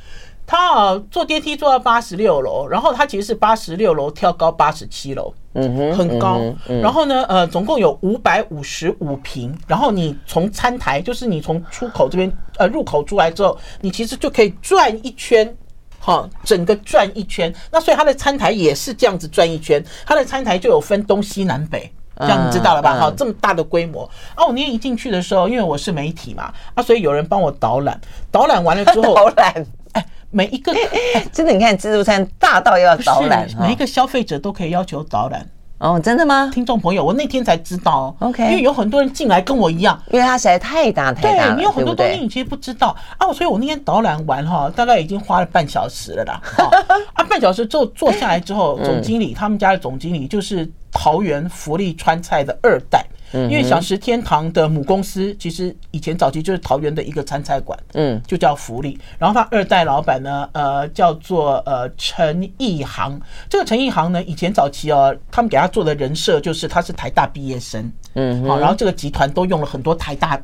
[0.51, 6.41] 他啊，坐电梯坐到八十六楼，然后他其实是八十六楼跳高八十七楼，嗯哼，很高。
[6.81, 9.57] 然后呢，呃，总共有五百五十五平。
[9.65, 15.55] 然后你从餐台，就是你从出口这边呃入口出来之后，你其实就可以转一圈，
[15.99, 17.53] 好，整个转一圈。
[17.71, 21.89] 那所以他的餐台也是这样子转一圈，他的餐台就有分东西南北。
[22.17, 22.99] 这样你知道了吧？
[22.99, 24.03] 好，这么大的规模
[24.35, 24.45] 啊！
[24.45, 30.71] 我那天一进去的时候，因为我是媒体嘛，啊，所以有人帮我导览，导览完了之后，导览，哎，每一个，
[31.13, 35.45] 哎，真的，你看自助餐大到要导览，每一个消费者都可以要求导览。
[35.77, 36.49] 哦，真的吗？
[36.53, 42.95] 听众朋友，我那天才知道，OK，因为有很多人进来跟我一样，因为它实在太大太大了，对，你有很多东西你其实不知道。
[43.17, 46.41] 啊，所以我那天导览完哈，大概已经花了半小时了啦，
[47.13, 53.03] 啊，半小时之后坐下来之后，总经理他们家的总经理就是桃园福利川菜的二代。
[53.33, 58.99] 因为享食天堂的母公司其实以前早期就是桃园的一个餐菜馆，嗯，就叫福利。
[59.17, 63.19] 然后他二代老板呢，呃，叫做呃陈义航。
[63.49, 70.39] 这个陈义航呢，以前早期哦，他们给他做的人设就是他是台大毕业生，嗯，好，然后这个集团都用了很多台大。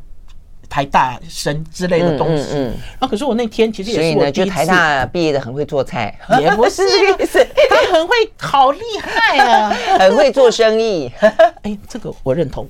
[0.70, 11.12] 台大生之类的东西，嗯，那可是我那天其实也是我第一次，台大毕业的很会做菜， 也不是这个意思，他很会，好厉害啊， 很会做生意。
[11.64, 12.68] 哎，这个我认同，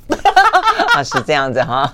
[0.95, 1.91] 啊，是这样子哈。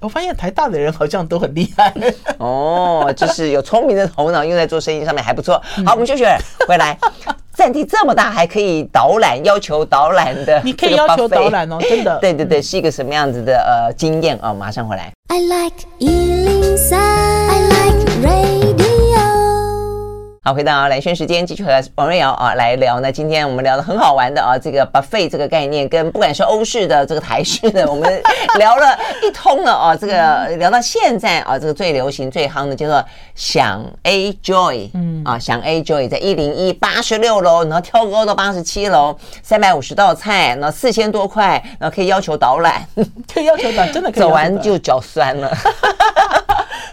[0.00, 1.92] 我发现台大的人好像都很厉害，
[2.38, 5.60] 哦，就是有聪明的头脑用在做生意上面还不错。
[5.84, 6.24] 好，我们休息
[6.66, 6.96] 回来。
[7.68, 12.16] 占地这么大，还可以导览，要求导览的， 你可以要求导览哦，真的。
[12.20, 14.54] 对对对，是一个什么样子的呃经验啊？
[14.54, 15.12] 马上回来。
[15.28, 15.76] I like
[20.48, 23.12] 好，回到蓝轩时间，继续和王瑞瑶啊来聊呢。
[23.12, 28.22] 今天我们聊的很好玩的啊，这个 buffet 这个概念，跟不管是欧式的这个台式的， 我们
[28.56, 29.94] 聊了一通了啊。
[29.94, 42.82] 这个聊到现在啊，这个最流行、最夯的叫做想 A Joy，嗯啊，想 A Joy 在一零一八十六楼，然后挑高到八十七楼，三百五十道菜，然后四千多块，然后可以要求导览，
[43.34, 45.54] 可以要求导，真的可以 走完就脚酸了。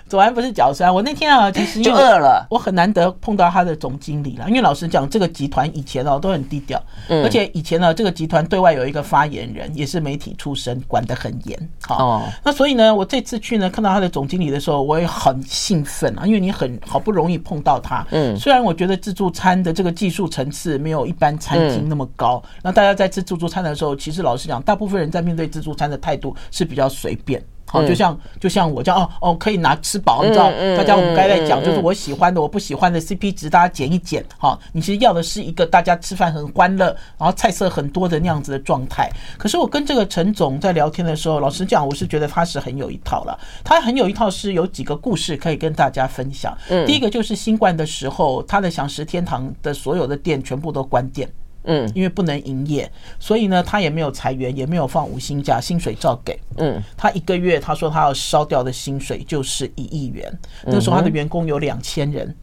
[0.08, 2.46] 走完不是脚酸，我那天啊，其实就饿了。
[2.50, 11.70] 我很难得碰到他的总经理了，因为老实讲，这个集团以前哦都很低调，而且以前呢，这个集团对外有一个发言人，也是媒体出身，管得很严。
[11.82, 18.06] 好，那所以呢，我这次去呢，看到他的总经理的时候，我也很兴奋啊，因为你很好不容易碰到他。
[18.12, 27.44] 嗯，虽然我觉得自助餐的这个技术层次没有一般餐厅那么高，那大家在吃自助餐的时候，其实老实讲，大部分人在面对自助餐的态度是比较随便。
[27.68, 30.52] 好，就像就像我这样哦哦，可以拿吃饱，你知道？
[30.78, 34.24] 大家我们刚才在讲，就是我喜欢的，我不喜欢的 CP 值，大家减一减。
[34.38, 36.86] 好，你其实要的是一个大家吃饭很欢乐，
[37.18, 39.12] 然后菜色很多的那样子的状态。
[39.38, 43.38] 可是我跟这个陈总在聊天的时候，老实讲，我是觉得他是很有一套了。
[43.64, 46.56] 他很有一套，是有几个故事可以跟大家分享。
[46.86, 51.28] 第一个就是新冠的时候，他的享食天堂的所有的店全部都关店。
[51.66, 56.40] 嗯，因为不能营业，所以呢，他也没有裁员，也没有放无薪假，薪水照给。
[56.58, 60.32] 嗯，他一个月他说他要烧掉的薪水就是一亿元。
[60.64, 62.36] 那时候他的员工有两千人，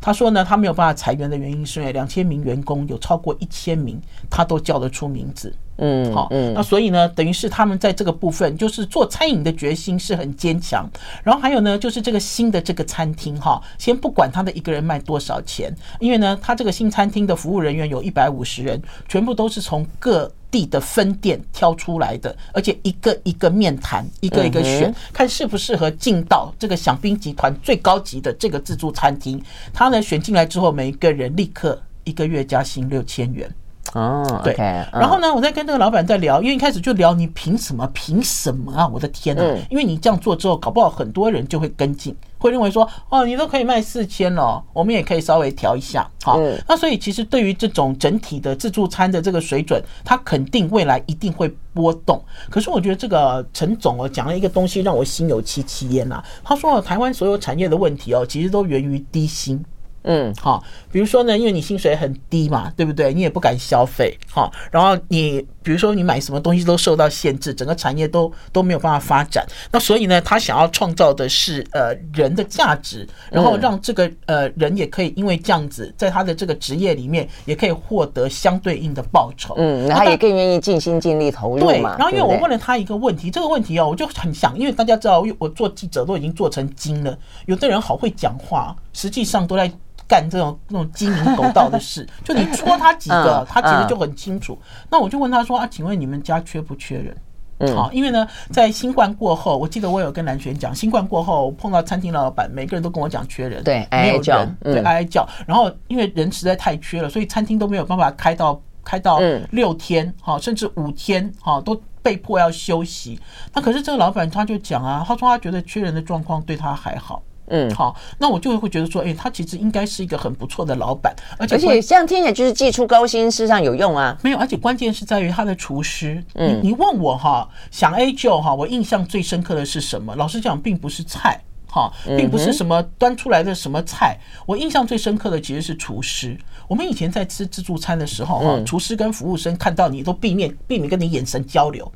[0.00, 5.54] 他说呢，他没有办法裁员的原因是因为两千名员工有超过一千名，他都叫得出名字。
[5.78, 10.88] 嗯，好，那所以呢，等于是他们在这个部分，就是做餐饮的决心是很坚强。
[11.22, 29.42] 然后还有呢，就是这个新的这个餐厅哈，先不管他的一个人卖多少钱，因为呢，他这个新餐厅的服务人员有一百五十人，全部都是从各地的分店挑出来的，而且一个一个面谈，一个一个选，看适不适合进到这个享宾集团最高级的这个自助餐厅。
[29.74, 33.52] 他呢选进来之后，每一个人立刻一个月加薪六千元。
[33.94, 34.54] 哦，对，
[34.92, 37.86] 然后呢，我在跟这个老板在聊，因为一开始就聊你凭什么？
[37.94, 38.86] 凭什么啊？
[38.86, 39.42] 我的天呐！
[39.70, 46.40] 因为你这样做之后，搞不好很多人就会跟进，会认为说，哦，你都可以卖四千了，我们也可以稍微调一下，好。
[46.68, 52.22] 那所以其实对于这种整体的自助餐的这个水准，它肯定未来一定会波动。
[52.50, 56.22] 可是我觉得这个陈总哦讲了一个东西，让我心有戚戚焉呐。
[56.42, 59.64] 他说，台湾所有产业的问题哦，其实都源于低薪。
[60.06, 63.12] 嗯，好，比如说呢，因为你薪水很低嘛，对不对？
[63.12, 69.44] 你也不敢消费，好，然后你比如说你买什么东西都受到限制，整个产业都都没有办法发展。
[69.72, 79.54] 那所以呢，他想要创造的是呃人的价值，然后让这个呃人也可以因为这样子，在他的这个职业里面也可以获得相对应的报酬。
[79.58, 81.66] 嗯，他也更愿意尽心尽力投入嘛。
[81.66, 89.68] 对，然后因为我问了他一个问题，这个问题哦，我就很想，因为大家知道，我做记者都已经做成精了，有的人好会讲话，实际上都在。
[90.08, 94.58] 干这种那种鸡鸣狗盗的事， 就你戳他几个，他其实就很清楚。
[94.90, 97.16] 那我就问他说啊，请问你们家缺不缺人？
[97.58, 105.26] 嗯，好，因为呢，在新冠过后，我记得我有跟南璇讲，新冠过后碰到餐厅老板，每个人都跟我讲缺人，对，没有人，对，哀哀叫。
[105.46, 109.18] 然后因为人实在太缺了，所以餐厅都没有办法开到开到
[109.52, 113.18] 六天，好，甚至五天，好，都被迫要休息。
[113.54, 117.22] 那可是这个老板他就讲啊，他说他觉得缺人的状况对他还好。
[117.48, 124.18] 嗯，好，那我就会觉得说，哎，他其实应该是一个很不错的老板，而且而且这样听起来就是技出高薪，事实上有用啊。
[124.22, 126.22] 没有，而且关键是在于他的厨师。
[126.34, 130.16] 嗯，你问我哈，想 A 就哈，我印象最深刻的是什么？
[130.16, 134.18] 老实讲，并不是菜，哈，并不是什么端出来的什么菜。
[134.44, 136.36] 我印象最深刻的其实是厨师。
[136.66, 141.90] 我们以前在吃自助餐的时候，哈，厨师跟服务生看到你都避免避免跟你眼神交流，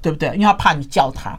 [0.00, 0.28] 对不对？
[0.34, 1.36] 因为他怕你叫他，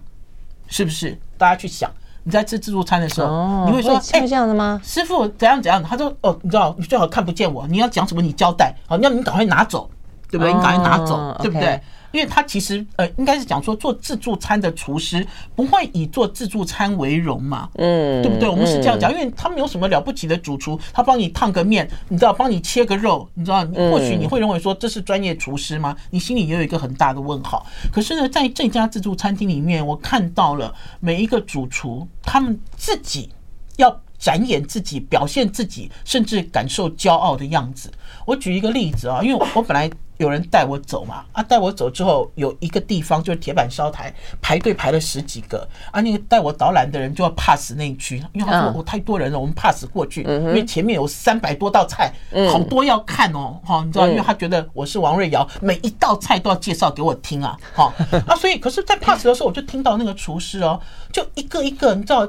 [0.67, 1.17] 是不是？
[1.37, 1.89] 大家去想。
[2.25, 4.81] 你在吃自助餐的时候，你会说：“哎，这样的吗？
[4.83, 7.67] 师傅怎样怎样？”他说：“哦，你知道，你最好看不见我。
[7.67, 8.73] 你要讲什么，你交代。
[8.87, 9.89] 好，要你赶快拿走，
[10.29, 10.51] 对不对？
[10.51, 11.79] 你赶快拿走，对不对？”
[12.15, 18.47] 因为他其实呃，应该是讲说做自助餐的厨师不会以做自助餐为荣嘛，嗯，对不对？
[18.47, 25.93] 我们是这样讲，因为他们有什么了不起的主厨，他帮你烫个面，你知道，帮你切个肉，你知道，或许你会认为说这是专业厨师吗？
[26.09, 27.65] 你心里也有一个很大的问号。
[27.91, 33.29] 可是呢，在这家自助餐厅里面，我看到了每一个主厨，他们自己
[33.75, 37.91] 要展演自己、表现自己，甚至感受骄傲的样子。
[38.25, 39.91] 我举一个例子啊，因为我本来。
[40.17, 41.25] 有人带我走嘛？
[41.31, 45.67] 啊，带我走之后，有一个地方就是铁板烧台，排队排了十几个。
[45.91, 50.23] 啊，那个带我导览的人就要 pass 那一区，因为他说我太多人了，我们 pass 过去。
[50.23, 52.13] 因为前面有三百多道菜，
[52.51, 57.91] 好多要看哦，哈，你知道，因为他觉得我是王瑞瑶，每一道菜都要介绍给我听啊，哈
[58.27, 60.79] 啊，所以，可是，在 pass 的时候，我就听到那个厨师哦，
[61.11, 62.25] 就一个一个，你知道，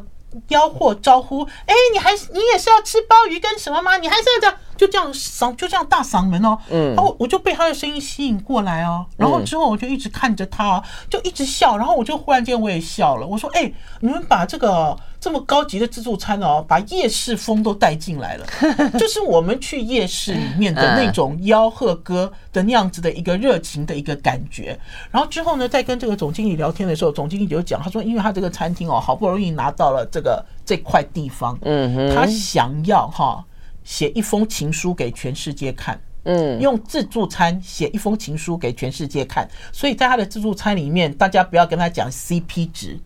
[0.49, 3.97] 吆喝招呼，哎，你还你也是要吃鲍鱼跟什么吗？
[3.99, 4.57] 你还是要这样。
[4.77, 18.47] 就这样嗓，就这样大嗓门哦，嗯，然后我就被他的声音吸引过来哦，然后之后我就一直看着他，就一直笑，然后我就忽然间我也笑了，我说：“哎，你们把这个这么高级的自助餐哦，把夜市风都带进来了，
[18.99, 24.79] 就是我们去夜市里面的那种吆喝歌的那样子的一个热情的一个感觉。”
[25.11, 33.45] 然后之后呢，在跟这个总经理聊天的时候，总经理就讲，他说：“因为他这个餐厅哦，好不容易拿到了这个这块地方，嗯，他想要哈。”
[33.87, 42.99] 写一封情书给全世界看，嗯，用自助餐写一封情书给全世界看，所以在他的自助餐里面，大家不要跟他讲 CP 值，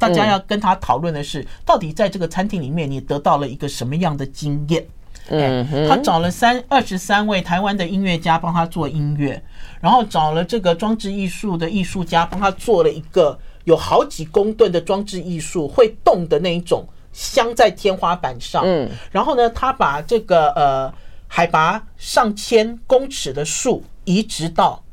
[0.00, 4.84] 大家要跟他讨论的是，到底在这个餐厅里面你得到了一个什么样的经验？
[5.28, 9.40] 嗯，他找了三二十三位台湾的音乐家帮他做音乐，
[9.80, 16.84] 然后找了这个装置艺术的艺术家帮他做了一个有好几公吨的装置艺术，会动的那一种。
[17.16, 20.92] 镶在天花板上，嗯，然后呢，他把这个呃
[21.26, 24.84] 海拔上千公尺的树移植到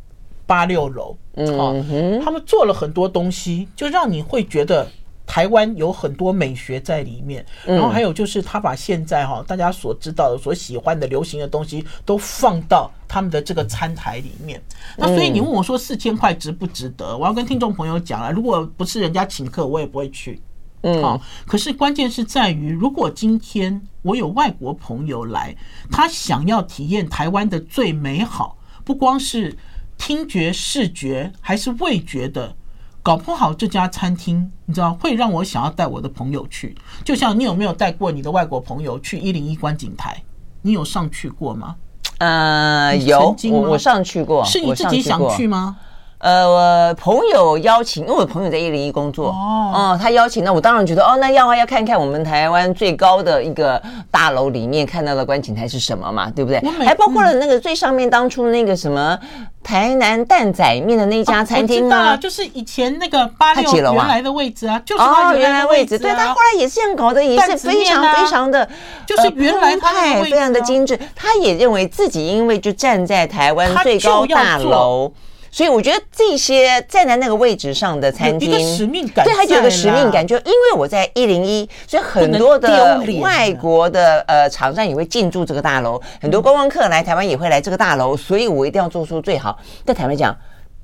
[0.46, 4.88] 八六楼，嗯，他们做了很多东西，就让你会觉得
[5.28, 7.46] 台湾有很多美学在里面。
[7.66, 14.62] 然后还有就是，他把现在哈大家所知道的、所喜欢的流行的东西都放到他们的这个餐台里面。
[14.96, 17.18] 那所以你问我说四千块值不值得？
[17.18, 20.42] 我要跟听众朋友讲了，如果不是人家请客，我也不会去。
[20.84, 21.22] 嗯，好。
[21.46, 25.56] 可是关键是在于，如果今天我有外国朋友来，
[25.92, 29.58] 他想要体验台湾的最美好，不光是
[29.98, 32.56] 听觉、视觉，还是味觉的，
[33.02, 36.76] 搞不好这家餐厅，你知道会让我想要带我的朋友去。
[37.04, 40.22] 就像你有没有带过你的外国朋友去一零一观景台？
[40.62, 41.76] 你有上去过吗？
[42.20, 45.78] 呃，有，我我上去过，是你自己想去吗？
[46.24, 56.62] 呃，我朋友邀请，因为我朋友在一零一工作哦，他邀请，那我当然觉得哦，那要啊，要看看我们台湾最高的一个大楼里面看到的观景台是什么嘛，对不对？
[56.86, 59.20] 还包括了那个最上面当初那个什么
[59.62, 68.66] 台南蛋仔面的那家餐厅啊，就是以前那个八六原来的位置啊，就是哦，原来位置，对，他后来也是这样搞的，也是非常非常的，
[69.06, 69.92] 就是原来他
[70.24, 75.12] 非常的精致，他也认为自己因为就站在台湾最高大楼。
[75.54, 89.56] 所以我觉得这些站在那个位置上的餐厅，一个使命感，对，还有个使命感，就因为我在一零一，所以很多的外国的呃厂商也会进驻这个大楼，很多观光客来台湾也会来这个大楼，所以我一定要做出最好。
[89.86, 90.36] 但坦白讲，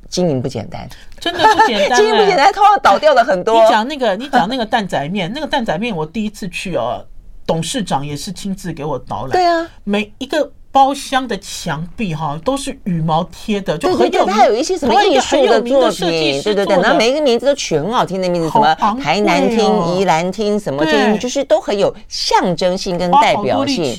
[0.08, 0.88] 经营不简单，
[1.19, 3.63] 真的不简单， 经营不简单，通常倒掉了很多。
[3.63, 7.03] 你讲那个，你讲那个蛋仔面，那个蛋仔面，我第一次去哦，
[7.43, 10.51] 董事长也是亲自给我导览，对啊，每一个。
[10.71, 23.95] 包厢的墙壁哈都是羽毛贴的，就很有它有一些什么艺术的作品，对对对，然后每一个名字都取很好听的名字，什么台南厅、宜兰厅什么厅，就是都很有象征性跟代表性。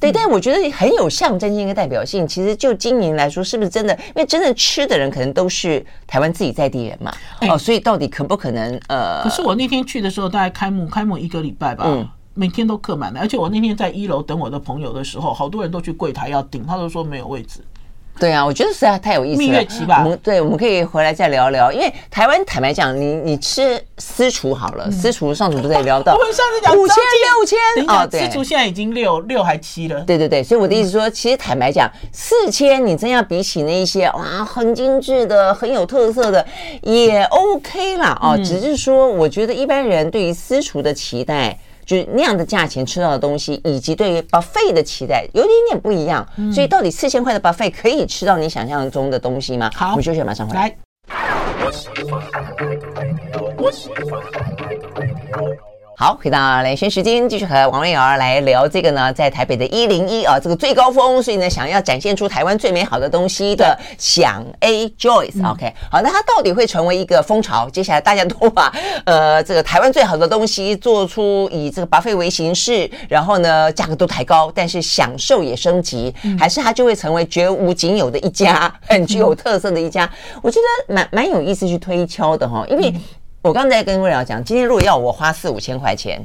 [0.00, 2.26] 对，但我觉得很有象征性跟代表性。
[2.26, 3.94] 其实就经营来说，是不是真的？
[3.94, 7.12] 因为真正吃的人可能都是台湾自己在地人嘛。
[7.42, 8.80] 哦，所以到底可不可能？
[8.88, 11.84] 呃，可是我那天去的时候，大概开幕开幕一个礼拜吧。
[12.36, 12.40] 嗯。
[12.46, 17.60] 每天都客满的，而且我那天在一楼等我的朋友的时候，好多人都去柜台要订，他都说没有位置。
[18.18, 19.46] 对啊，我觉得实在太有意思了。
[19.46, 21.70] 蜜月期吧，我们对，我们可以回来再聊聊。
[21.72, 30.00] 因为台湾坦白讲，你你吃私厨好了，私厨上次不是也聊到， 我们上次讲五千六千哦，对，私厨现在已经六六还七了。
[30.02, 36.46] 对对对，所以我的意思说，其实坦白讲，四千你真要比起那一些哇很精致的、很有特色的，
[36.82, 38.18] 也 OK 啦。
[38.22, 38.38] 哦。
[38.42, 41.58] 只是说，我觉得一般人对于私厨的期待。
[41.86, 49.70] 就是那样的价钱吃到的东西，以及对于 buffet 的期待有点点不一样，所以到底四千块的 buffet 可以吃到你想象中的东西吗？
[49.74, 50.76] 好，我们休息，马上回来。
[55.98, 67.66] 好，回到连线时间，继续和王瑞瑶来聊这个呢，在台北的一零一啊，这个最高峰，所以呢，想要展现出台湾最美好的东西的想 A Joyce，OK，好，那它到底会成为一个风潮？
[67.70, 68.70] 接下来大家都把
[69.06, 80.06] 呃这个台湾最好的东西做出以这个 buffet 为形式，然后呢价格都抬高，但是享受也升级，还是它就会成为绝无仅有的一家很具有特色的一家？
[80.42, 82.92] 我觉得蛮蛮有意思去推敲的哈，因为。
[83.46, 86.20] 我刚才跟魏老讲，今天如果要我花四五千块钱，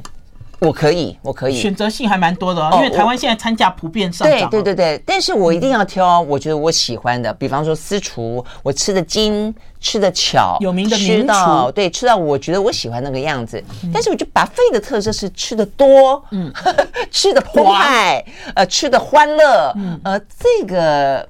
[0.58, 2.70] 我可以，我可以，选择性还蛮多的哦。
[2.74, 4.50] 因为台湾现在餐价普遍上涨。
[4.50, 13.62] 对对对对，但是我一定要挑，我觉得我喜欢的，比方说私厨，我吃的精，吃的巧，有名的名厨，对，吃到我觉得我喜欢那个样子。
[13.94, 16.52] 但是我觉得 buffet 的特色是吃的多，嗯，
[17.12, 18.24] 吃的澎湃，
[18.56, 21.28] 呃，吃的欢乐，嗯，呃，这个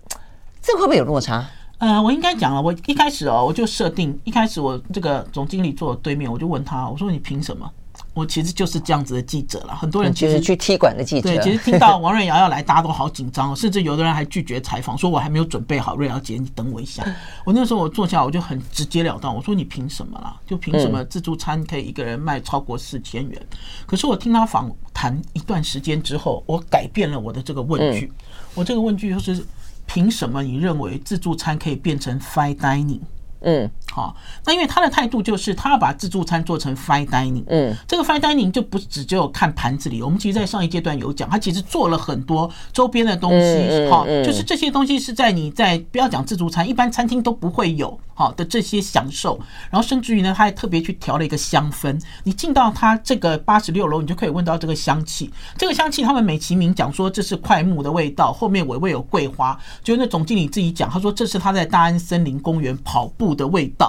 [0.63, 1.45] 这个会不会有落差？
[1.83, 7.69] 呃，我应该讲了，我一开始哦，我就设定一开始我这个总经理坐我对面，我就问他，我说你凭什么？
[8.15, 9.75] 我其实就是这样子的记者了。
[9.75, 17.05] 很多人其实去踢馆的记者，对，其实听到王瑞瑶要来，大家都好紧张哦，甚至有的人还拒绝采访，说我还没有准备好，瑞瑶姐，你等我一下。
[17.45, 20.37] 我那时候我坐下，我就很直截了当，我说你凭什么啦？
[20.47, 23.43] 就凭什么自助餐可以一个人卖超过四千元？
[23.87, 28.13] 可是我听他访谈一段时间之后，我改变了我的这个问句，
[28.55, 29.45] 我这个问句就是。
[29.93, 33.01] 凭什么你认为自助餐可以变成 fine dining？
[33.41, 34.17] 嗯，好，
[34.47, 37.45] 那因为他的态度就是他要把自助餐做成 fine dining。
[37.49, 40.01] 嗯，这个 fine dining 就不只只有看盘子里。
[40.01, 43.87] 我们其实，在上一阶段有讲，他其实做了很多周边的东西。
[43.91, 49.39] 好，就是这些东西是在你在不要讲自助餐，一般餐厅都不会有好的这些享受。
[49.71, 52.01] 然后甚至于呢，他还特别去调了一个香氛。
[52.25, 55.31] 你进到他这个八十六楼，你就可以闻到这个香气。
[55.59, 59.59] 这个香气他们美其名讲说这是块木的味道，后面尾味有桂花。
[59.85, 63.82] 就那总经理自己讲，他说这是他在大安森林公园跑步的味道，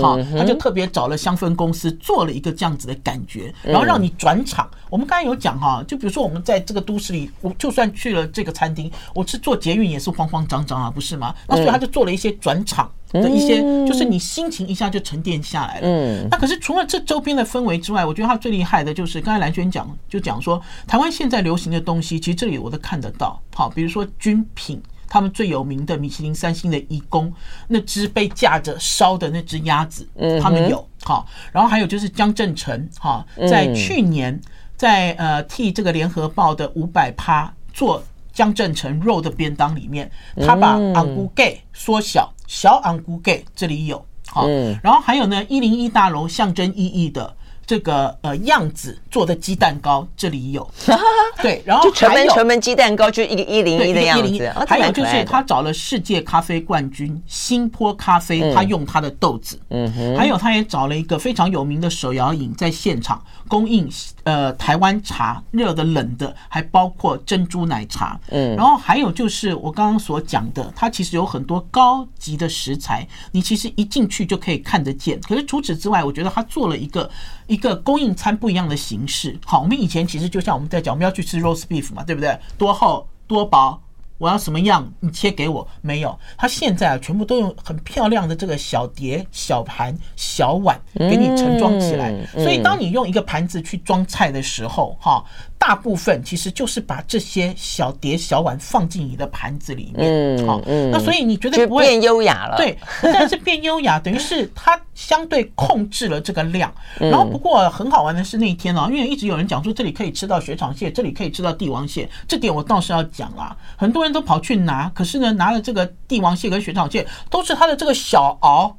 [0.00, 4.68] 好，他就特别找了香氛公司做了一个这样子的感觉，然后让你转场。
[4.88, 11.34] 我们刚才有讲哈，就比如说我们在这个都市里，我就算去了这个餐厅，我是坐捷运也是慌慌张张啊，不是吗？
[11.46, 15.86] 那所以他就做了一些转场的一些，就是你心情一下就沉淀下来了。
[15.86, 23.38] 嗯，那可是除了这周边的氛围之外，我觉得他最厉害的就是刚才蓝轩讲，就讲说台湾现在流行的东西，其实这里我都看得到。
[23.54, 24.80] 好，比如说军品。
[25.16, 27.32] 他们最有名的米其林三星的义工，
[27.68, 30.06] 那只被架着烧的那只鸭子，
[30.42, 34.38] 他们有好，然后还有就是江振成哈，在去年
[34.76, 40.10] 在呃替这个联合报的五百趴做江振成肉的便当里面，
[40.44, 44.46] 他把昂菇盖缩小，小昂菇盖这里有好，
[44.82, 47.34] 然后还有呢一零一大楼象征意义的。
[47.66, 50.70] 这个呃样子做的鸡蛋糕，这里有，
[51.42, 63.88] 对，然后就全门全门鸡蛋糕就一个一零一的样子，还有就是他找了世界咖啡冠军新坡咖啡，他用他的豆子，嗯哼，还有他也找了一个非常有名的手摇饮在现场供应，
[64.24, 75.20] 呃，台湾茶热的冷的，还包括珍珠奶茶，嗯，然后还有就是我刚刚所讲的，它其实有很多高级的食材，你其实一进去就可以看得见。
[75.20, 77.10] 可是除此之外，我觉得它做了一个。
[77.46, 82.36] 一个供应餐不一样的形式，好，我们以前其实就像我们在讲，我们要去吃 roast beef 嘛，对不对？
[82.58, 83.80] 多厚多薄，
[84.18, 85.66] 我要什么样，你切给我。
[85.82, 92.14] 没有，他现在啊，全部都用很漂亮的这个小碟、小盘、小碗给你盛装起来。
[92.34, 95.24] 所以，当你用一个盘子去装菜的时候，哈。
[95.58, 100.60] 大部分其实就是把这些小碟小碗放进你的盘子里面，好，
[100.92, 102.56] 那所以你觉得不会变优雅了？
[102.58, 106.74] 对，但是变优雅，等于是它相对控制了这个量。
[106.98, 113.56] 然后不过很好玩的是那一天呢，因为一直有人讲说这里可以吃到雪场蟹，这里可以吃到帝王蟹，这点我倒是要讲啦。
[113.76, 118.74] 很多人都跑去拿，可是呢，拿了这个帝王蟹跟雪场蟹都是它的这个小螯，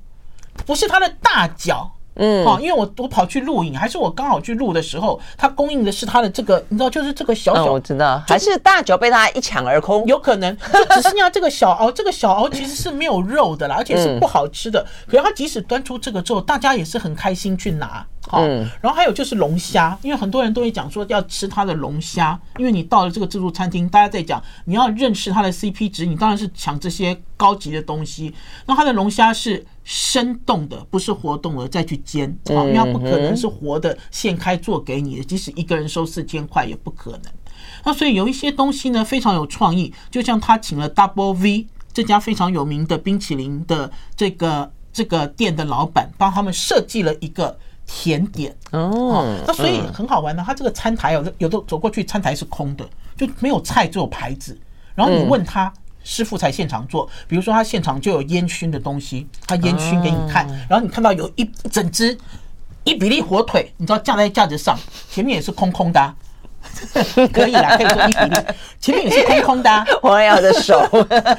[0.65, 1.89] 不是它的大脚。
[2.17, 14.85] 嗯，好，因为我我跑去录影，还是我刚好去录的时候，他供应的是他的这个，你知道，就是这个小小，我知道，还是大脚被他一抢而空，有可能， 就只剩下这个小螯，这个小螯其实是没有肉的啦，而且是不好吃的。
[15.07, 18.05] 可是他即使端出这个之后，大家也是很开心去拿。
[18.29, 18.41] 好，
[18.81, 28.35] 然后还有就是龙虾，因为很多人都会讲说要吃它的龙虾，因为你到了这个自助餐厅，大家在讲你要认识它的 CP 值，你当然是抢这些高级的东西。
[28.65, 37.21] 那它的龙虾是生动的，不是活动的再去煎，好，因为它不可能是活的现开做给你的，即使一个人收四千块也不可能。
[37.85, 47.57] 那所以有一些东西呢非常有创意，就像他请了 Double V 这家非常有名的冰淇淋的这个这个店的老板，帮他们设计了一个。
[47.89, 50.43] 甜点哦，那所以很好玩呢。
[50.45, 52.85] 他这个餐台有的有的走过去，餐台是空的，
[53.15, 54.59] 就没有菜，只有牌子。
[54.93, 55.73] 然后你问他，
[56.07, 57.07] 师傅才现场做。
[57.27, 60.47] 比如说他现场就有烟熏的东西，他烟熏给你看。
[60.69, 62.17] 然后你看到有一整只
[62.85, 64.79] 一比例火腿，你知道架在架子上，
[65.11, 66.15] 前面也是空空的啊。
[67.31, 68.41] 可以啦，可以做一比例，
[68.79, 69.85] 前面也是空空的啊。
[70.03, 70.79] 我要的手，
[71.15, 71.37] 啊，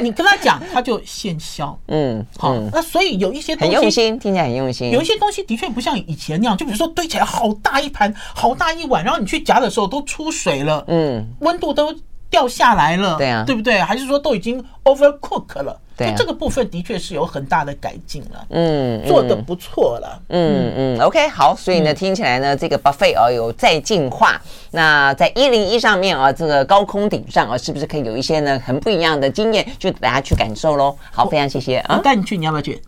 [0.00, 1.76] 你跟他讲，他就现削。
[1.88, 4.90] 嗯，好，那所以有一些东西很用心，听起来很用心。
[4.90, 11.92] 有一些东西的确不像以前那样，就比如说堆起来好大一盘，好大一碗，然后你去夹的时候都出水了，嗯，温度都
[12.30, 13.80] 掉下来了，对啊，对不对？
[13.80, 15.76] 还是说都已经 overcook 了？
[15.96, 24.40] 对，这个部分的确是有很大的改进了，嗯，做的不错了，嗯嗯，OK，好，所以呢，听起来呢，这个 buffet 哦有在进化。
[24.70, 30.96] 那在一零一上面啊，这个高空顶上啊，是不是可以有一些呢很不一样的经验，就大家去感受喽？
[31.12, 32.80] 好，非常谢谢啊，带你去，你要不要去？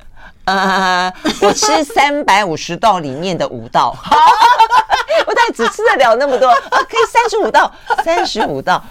[0.47, 1.13] 呃，
[1.43, 3.95] 我吃三百五十道里面的五道，
[5.27, 7.71] 我大概只吃得了那么多啊，可以三十五道，
[8.03, 8.83] 三十五道。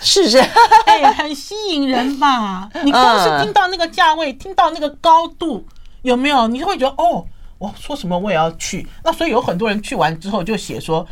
[0.00, 0.38] 是是，
[0.86, 2.68] 哎，很吸引人吧？
[2.82, 5.64] 你光是听到那个价位，听到那个高度，
[6.02, 6.46] 有没有？
[6.48, 7.24] 你就会觉得哦，
[7.58, 8.86] 我说什么我也要去。
[9.04, 11.06] 那所以有很多人去完之后就写说，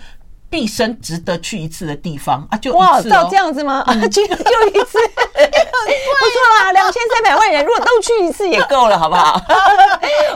[0.50, 3.82] 毕生值得去一次的地方啊，就哇，到这样子吗？
[3.86, 9.40] 啊， 就就一次， 不错啦，两千三百万人如果都去一次也够了，好不好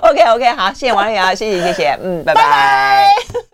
[0.02, 3.08] ？OK OK，好，谢谢王丽瑶，谢谢谢谢，嗯，拜拜。